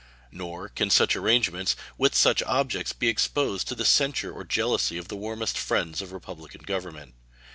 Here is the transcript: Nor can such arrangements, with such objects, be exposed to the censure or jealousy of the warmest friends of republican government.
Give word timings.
Nor 0.31 0.67
can 0.67 0.89
such 0.89 1.15
arrangements, 1.15 1.75
with 1.95 2.15
such 2.15 2.41
objects, 2.41 2.91
be 2.91 3.07
exposed 3.07 3.67
to 3.67 3.75
the 3.75 3.85
censure 3.85 4.33
or 4.33 4.43
jealousy 4.43 4.97
of 4.97 5.09
the 5.09 5.15
warmest 5.15 5.59
friends 5.59 6.01
of 6.01 6.11
republican 6.11 6.63
government. 6.63 7.13